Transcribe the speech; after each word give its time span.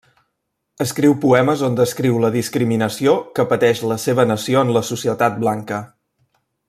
Escriu 0.85 1.11
poemes 1.25 1.61
on 1.67 1.75
descriu 1.79 2.17
la 2.23 2.31
discriminació 2.37 3.13
que 3.37 3.45
pateix 3.53 3.83
la 3.93 3.99
seva 4.07 4.27
nació 4.33 4.65
en 4.67 4.73
la 4.79 4.83
societat 4.89 5.39
blanca. 5.45 5.85